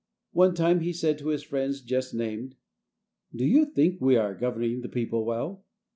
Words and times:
One 0.31 0.55
time 0.55 0.79
he 0.79 0.93
said 0.93 1.19
to 1.19 1.27
his 1.27 1.43
friend 1.43 1.75
just 1.85 2.11
named, 2.11 2.55
"Do 3.35 3.45
you 3.45 3.65
think 3.65 4.01
we 4.01 4.15
are 4.15 4.33
governing 4.33 4.81
the 4.81 4.89
people 4.89 5.25
well?" 5.25 5.63